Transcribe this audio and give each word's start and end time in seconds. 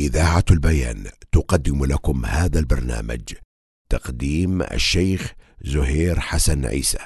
إذاعة 0.00 0.44
البيان 0.50 1.04
تقدم 1.32 1.84
لكم 1.84 2.26
هذا 2.26 2.58
البرنامج 2.58 3.34
تقديم 3.90 4.62
الشيخ 4.62 5.32
زهير 5.64 6.20
حسن 6.20 6.66
عيسى. 6.66 6.98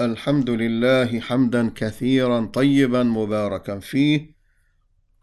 الحمد 0.00 0.50
لله 0.50 1.20
حمدا 1.20 1.72
كثيرا 1.74 2.46
طيبا 2.46 3.02
مباركا 3.02 3.78
فيه 3.78 4.36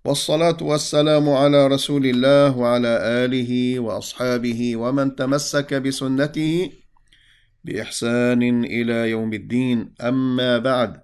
والصلاة 0.06 0.58
والسلام 0.62 1.30
على 1.30 1.68
رسول 1.68 2.06
الله 2.06 2.58
وعلى 2.58 2.98
آله 3.26 3.80
وأصحابه 3.80 4.76
ومن 4.76 5.16
تمسك 5.16 5.74
بسنته 5.74 6.72
بإحسان 7.64 8.64
إلى 8.64 9.10
يوم 9.10 9.34
الدين. 9.34 9.94
أما 10.02 10.58
بعد 10.58 11.03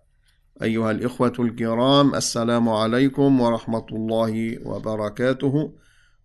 أيها 0.63 0.91
الإخوة 0.91 1.33
الكرام 1.39 2.15
السلام 2.15 2.69
عليكم 2.69 3.41
ورحمة 3.41 3.85
الله 3.91 4.57
وبركاته. 4.65 5.73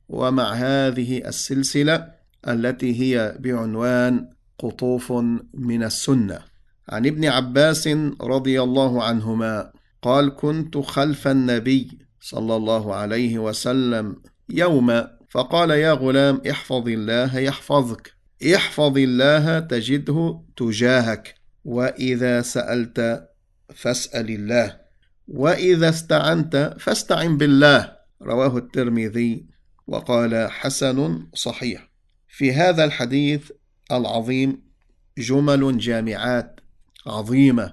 ومع 0.08 0.52
هذه 0.52 1.28
السلسلة 1.28 2.08
التي 2.48 3.00
هي 3.00 3.36
بعنوان 3.38 4.28
قطوف 4.58 5.12
من 5.54 5.82
السنة. 5.82 6.38
عن 6.88 7.06
ابن 7.06 7.24
عباس 7.24 7.88
رضي 8.20 8.62
الله 8.62 9.02
عنهما 9.02 9.72
قال 10.02 10.34
كنت 10.34 10.78
خلف 10.78 11.28
النبي 11.28 11.98
صلى 12.20 12.56
الله 12.56 12.94
عليه 12.94 13.38
وسلم 13.38 14.16
يوما 14.48 15.10
فقال 15.30 15.70
يا 15.70 15.92
غلام 15.92 16.40
احفظ 16.50 16.88
الله 16.88 17.38
يحفظك. 17.38 18.12
احفظ 18.54 18.98
الله 18.98 19.60
تجده 19.60 20.40
تجاهك. 20.56 21.34
وإذا 21.64 22.42
سألت 22.42 23.28
فاسأل 23.74 24.30
الله. 24.30 24.80
وإذا 25.28 25.88
استعنت 25.88 26.76
فاستعن 26.80 27.36
بالله. 27.36 27.92
رواه 28.22 28.56
الترمذي 28.58 29.46
وقال 29.86 30.50
حسن 30.50 31.26
صحيح. 31.34 31.90
في 32.28 32.52
هذا 32.52 32.84
الحديث 32.84 33.50
العظيم 33.92 34.62
جمل 35.18 35.78
جامعات 35.78 36.60
عظيمة 37.06 37.72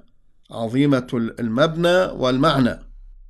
عظيمة 0.52 1.08
المبنى 1.40 1.98
والمعنى. 2.06 2.80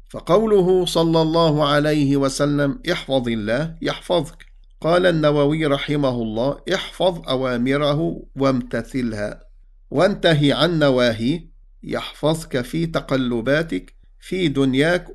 فقوله 0.10 0.86
صلى 0.86 1.22
الله 1.22 1.68
عليه 1.68 2.18
وسلم 2.18 2.80
احفظ 2.92 3.28
الله 3.28 3.78
يحفظك. 3.82 4.46
قال 4.82 5.06
النووي 5.06 5.66
رحمه 5.66 6.22
الله 6.22 6.62
احفظ 6.74 7.30
أوامره 7.30 8.24
وامتثلها. 8.36 9.44
وانتهي 9.92 10.54
عن 10.54 10.80
نواهيه. 10.80 11.51
يحفظك 11.84 12.62
في 12.62 12.86
تقلباتك 12.86 13.96
في 14.20 14.48
دنياك 14.48 15.08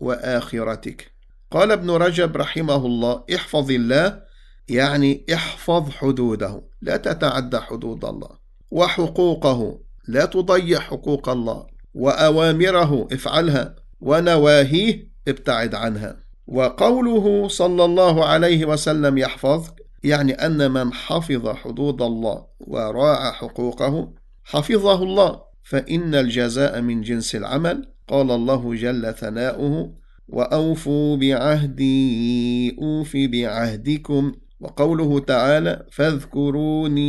وآخرتك. 0.00 1.12
قال 1.50 1.72
ابن 1.72 1.90
رجب 1.90 2.36
رحمه 2.36 2.86
الله 2.86 3.24
احفظ 3.34 3.70
الله 3.70 4.22
يعني 4.68 5.26
احفظ 5.34 5.90
حدوده. 5.90 6.62
لا 6.82 6.96
تتعدى 6.96 7.58
حدود 7.58 8.04
الله. 8.04 8.30
وحقوقه 8.70 9.80
لا 10.08 10.24
تضيع 10.24 10.80
حقوق 10.80 11.28
الله. 11.28 11.66
وأوامره 11.94 13.08
افعلها 13.12 13.76
ونواهيه 14.00 15.08
ابتعد 15.28 15.74
عنها 15.74 16.16
وقوله 16.46 17.48
صلى 17.48 17.84
الله 17.84 18.24
عليه 18.24 18.64
وسلم 18.64 19.18
يحفظك 19.18 19.86
يعني 20.04 20.32
أن 20.32 20.70
من 20.70 20.92
حفظ 20.92 21.48
حدود 21.48 22.02
الله 22.02 22.46
وراعى 22.60 23.32
حقوقه 23.32 24.12
حفظه 24.44 25.02
الله. 25.02 25.45
فإن 25.66 26.14
الجزاء 26.14 26.80
من 26.80 27.00
جنس 27.00 27.34
العمل 27.34 27.88
قال 28.08 28.30
الله 28.30 28.74
جل 28.74 29.14
ثناؤه 29.14 29.94
وأوفوا 30.28 31.16
بعهدي 31.16 32.76
اوف 32.78 33.16
بعهدكم. 33.16 34.32
وقوله 34.60 35.20
تعالى 35.20 35.86
فاذكروني 35.92 37.04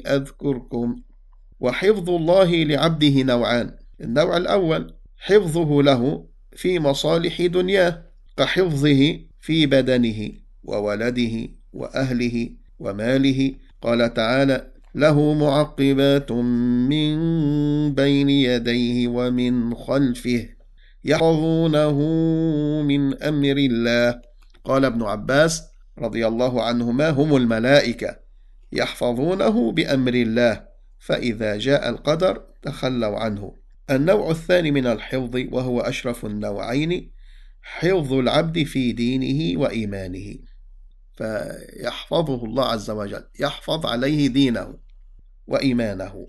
أذكركم. 0.00 0.96
وحفظ 1.60 2.10
الله 2.10 2.64
لعبده 2.64 3.22
نوعان. 3.22 3.76
النوع 4.00 4.36
الأول 4.36 4.94
حفظه 5.16 5.82
له 5.82 6.26
في 6.56 6.78
مصالح 6.78 7.46
دنياه 7.46 8.02
كحفظه 8.36 9.18
في 9.40 9.66
بدنه 9.66 10.30
وولده 10.64 11.48
وأهله 11.72 12.50
وماله. 12.78 13.54
قال 13.82 14.14
تعالى 14.14 14.77
له 14.94 15.34
معقبات 15.34 16.32
من 16.32 17.18
بين 17.94 18.30
يديه 18.30 19.08
ومن 19.08 19.74
خلفه 19.74 20.48
يحفظونه 21.04 21.98
من 22.82 23.22
أمر 23.22 23.56
الله. 23.56 24.20
قال 24.64 24.84
ابن 24.84 25.02
عباس 25.02 25.62
رضي 25.98 26.26
الله 26.26 26.62
عنهما 26.62 27.10
هم 27.10 27.36
الملائكة 27.36 28.16
يحفظونه 28.72 29.72
بأمر 29.72 30.14
الله 30.14 30.64
فإذا 30.98 31.56
جاء 31.56 31.88
القدر 31.88 32.44
تخلوا 32.62 33.18
عنه. 33.18 33.54
النوع 33.90 34.30
الثاني 34.30 34.70
من 34.70 34.86
الحفظ 34.86 35.36
وهو 35.52 35.80
أشرف 35.80 36.26
النوعين 36.26 37.10
حفظ 37.62 38.12
العبد 38.12 38.62
في 38.62 38.92
دينه 38.92 39.60
وإيمانه. 39.60 40.38
فيحفظه 41.18 42.44
الله 42.44 42.64
عز 42.64 42.90
وجل 42.90 43.24
يحفظ 43.40 43.86
عليه 43.86 44.28
دينه 44.28 44.78
وإيمانه. 45.46 46.28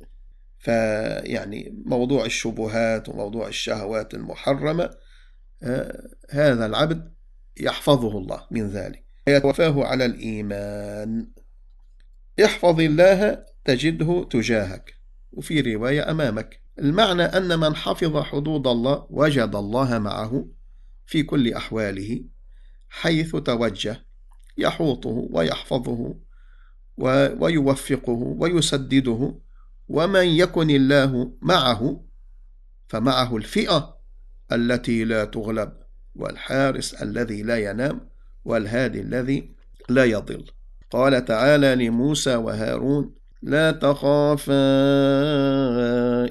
فيعني 0.59 1.83
موضوع 1.85 2.25
الشبهات 2.25 3.09
وموضوع 3.09 3.47
الشهوات 3.47 4.13
المحرمة 4.13 4.89
هذا 6.29 6.65
العبد 6.65 7.13
يحفظه 7.57 8.17
الله 8.17 8.47
من 8.51 8.69
ذلك. 8.69 9.03
يتوفاه 9.27 9.83
على 9.85 10.05
الإيمان. 10.05 11.27
احفظ 12.45 12.79
الله 12.79 13.45
تجده 13.65 14.27
تجاهك. 14.31 14.93
وفي 15.31 15.61
رواية 15.61 16.11
أمامك 16.11 16.61
المعنى 16.79 17.23
أن 17.23 17.59
من 17.59 17.75
حفظ 17.75 18.17
حدود 18.17 18.67
الله 18.67 19.07
وجد 19.09 19.55
الله 19.55 19.99
معه 19.99 20.47
في 21.05 21.23
كل 21.23 21.53
أحواله 21.53 22.23
حيث 22.89 23.35
توجه 23.35 24.08
يحوطه 24.59 25.27
ويحفظه 25.31 26.15
ويوفقه 27.39 28.35
ويسدده 28.39 29.33
ومن 29.89 30.25
يكن 30.25 30.69
الله 30.69 31.31
معه 31.41 32.01
فمعه 32.87 33.37
الفئة 33.37 33.97
التي 34.51 35.03
لا 35.03 35.25
تغلب 35.25 35.71
والحارس 36.15 36.93
الذي 36.93 37.43
لا 37.43 37.57
ينام 37.57 37.99
والهادي 38.45 39.01
الذي 39.01 39.51
لا 39.89 40.05
يضل. 40.05 40.45
قال 40.91 41.25
تعالى 41.25 41.75
لموسى 41.75 42.35
وهارون 42.35 43.13
لا 43.41 43.71
تخافا 43.71 44.53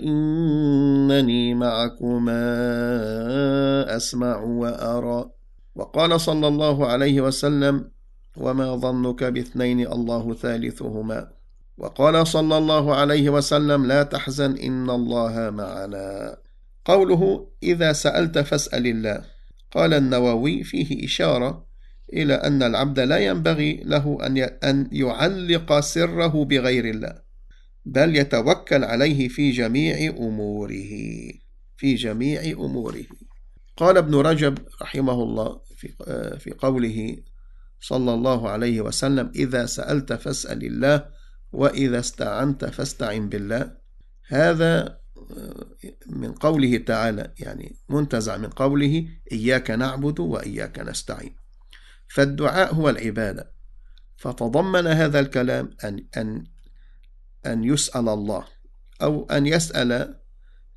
إنني 0.03 1.55
معكما 1.55 2.37
أسمع 3.97 4.37
وأرى. 4.37 5.31
وقال 5.75 6.21
صلى 6.21 6.49
الله 6.49 6.87
عليه 6.87 7.21
وسلم 7.21 7.91
وما 8.37 8.77
ظنك 8.77 9.25
باثنين 9.25 9.81
الله 9.81 10.34
ثالثهما 10.34 11.31
وقال 11.78 12.27
صلى 12.27 12.59
الله 12.59 12.94
عليه 12.94 13.31
وسلم 13.31 13.87
لا 13.87 14.03
تحزن 14.03 14.56
إن 14.59 14.91
الله 14.91 15.50
معنا 15.50 16.37
قوله 16.84 17.50
إذا 17.62 17.93
سألت 17.93 18.39
فاسأل 18.39 18.87
الله 18.87 19.25
قال 19.71 19.94
النووي 19.94 20.65
فيه 20.65 21.05
إشارة 21.05 21.66
إلى 22.12 22.34
أن 22.34 22.62
العبد 22.62 23.00
لا 23.00 23.19
ينبغي 23.19 23.83
له 23.84 24.19
أن 24.65 24.89
يعلق 24.93 25.81
سره 25.81 26.45
بغير 26.45 26.84
الله 26.84 27.28
بل 27.84 28.16
يتوكل 28.16 28.84
عليه 28.84 29.28
في 29.28 29.50
جميع 29.50 30.15
أموره 30.19 30.91
في 31.77 31.95
جميع 31.95 32.43
أموره. 32.43 33.05
قال 33.77 33.97
ابن 33.97 34.15
رجب 34.15 34.59
رحمه 34.83 35.22
الله 35.22 35.60
في, 35.77 35.89
في 36.39 36.50
قوله 36.50 37.16
صلى 37.80 38.15
الله 38.15 38.51
عليه 38.51 38.80
وسلم 38.80 39.33
إذا 39.34 39.66
سألت 39.66 40.13
فاسأل 40.13 40.65
الله 40.65 41.07
وإذا 41.53 41.98
استعنت 41.98 42.65
فاستعن 42.65 43.28
بالله. 43.28 43.77
هذا 44.28 44.98
من 46.07 46.33
قوله 46.33 46.77
تعالى 46.77 47.34
يعني 47.39 47.77
منتزع 47.89 48.36
من 48.36 48.51
قوله 48.51 49.09
إياك 49.33 49.71
نعبد 49.71 50.21
وإياك 50.21 50.78
نستعين. 50.78 51.36
فالدعاء 52.09 52.75
هو 52.75 52.91
العبادة. 52.91 53.53
فتضمن 54.16 54.86
هذا 54.86 55.21
الكلام 55.21 55.71
أن 55.84 56.07
أن 56.16 56.45
أن 57.47 57.65
يسأل 57.65 58.09
الله 58.09 58.45
أو 59.03 59.27
أن 59.31 59.47
يسأل 59.47 60.19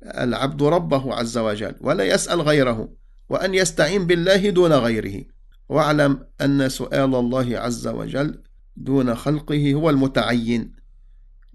العبد 0.02 0.62
ربه 0.62 1.14
عز 1.14 1.38
وجل 1.38 1.74
ولا 1.80 2.04
يسأل 2.04 2.40
غيره 2.40 2.96
وأن 3.28 3.54
يستعين 3.54 4.06
بالله 4.06 4.50
دون 4.50 4.72
غيره. 4.72 5.24
واعلم 5.72 6.26
أن 6.40 6.68
سؤال 6.68 7.14
الله 7.14 7.58
عز 7.58 7.88
وجل 7.88 8.42
دون 8.76 9.14
خلقه 9.14 9.74
هو 9.74 9.90
المتعين 9.90 10.72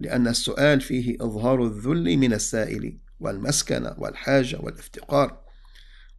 لأن 0.00 0.28
السؤال 0.28 0.80
فيه 0.80 1.16
إظهار 1.20 1.66
الذل 1.66 2.16
من 2.16 2.32
السائل 2.32 2.98
والمسكنة 3.20 3.94
والحاجة 3.98 4.58
والافتقار 4.60 5.40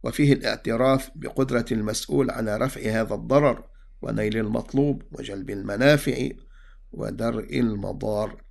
وفيه 0.02 0.32
الاعتراف 0.32 1.10
بقدرة 1.14 1.64
المسؤول 1.72 2.30
على 2.30 2.56
رفع 2.56 2.80
هذا 3.00 3.14
الضرر 3.14 3.64
ونيل 4.02 4.36
المطلوب 4.36 5.02
وجلب 5.12 5.50
المنافع 5.50 6.28
ودرء 6.92 7.60
المضار. 7.60 8.42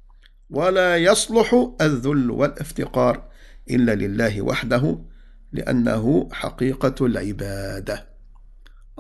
ولا 0.49 0.97
يصلح 0.97 1.73
الذل 1.81 2.31
والافتقار 2.31 3.29
إلا 3.69 3.95
لله 3.95 4.41
وحده 4.41 5.05
لأنه 5.51 6.29
حقيقة 6.31 7.05
العبادة. 7.05 8.08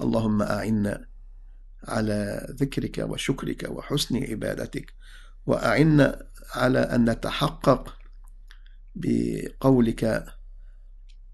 اللهم 0.03 0.41
أعنا 0.41 1.05
على 1.87 2.47
ذكرك 2.51 3.05
وشكرك 3.09 3.69
وحسن 3.69 4.23
عبادتك 4.23 4.93
وأعنا 5.45 6.25
على 6.55 6.79
أن 6.79 7.09
نتحقق 7.09 7.97
بقولك 8.95 10.25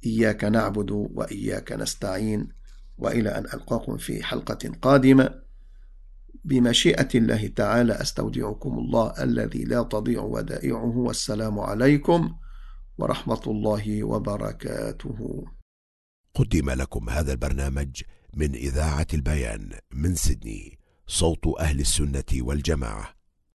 إياك 0.06 0.44
نعبد 0.44 0.92
وإياك 0.92 1.72
نستعين 1.72 2.50
وإلى 2.98 3.30
أن 3.30 3.44
ألقاكم 3.46 3.98
في 3.98 4.24
حلقة 4.24 4.72
قادمة. 4.82 5.46
بمشيئة 6.44 7.10
الله 7.16 7.48
تعالى 7.48 7.94
أستودعكم 7.94 8.80
الله 8.80 9.24
الذي 9.24 9.64
لا 9.64 9.84
تضيع 9.84 10.22
ودائعه 10.22 10.98
والسلام 10.98 11.60
عليكم 11.60 12.36
ورحمة 12.98 13.42
الله 13.48 14.04
وبركاته. 14.04 15.46
قدم 16.36 16.70
لكم 16.70 17.10
هذا 17.10 17.32
البرنامج 17.32 18.02
من 18.34 18.56
إذاعة 18.56 19.08
البيان 19.14 19.70
من 19.94 20.16
سيدني 20.16 20.80
صوت 21.08 21.60
أهل 21.60 21.80
السنة 21.80 22.24
والجماعة. 22.34 23.16